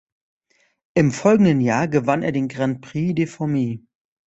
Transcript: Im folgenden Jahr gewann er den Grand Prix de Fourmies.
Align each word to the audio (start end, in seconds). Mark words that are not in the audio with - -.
Im 0.95 1.11
folgenden 1.11 1.61
Jahr 1.61 1.87
gewann 1.87 2.23
er 2.23 2.31
den 2.31 2.47
Grand 2.47 2.81
Prix 2.81 3.13
de 3.13 3.27
Fourmies. 3.27 3.81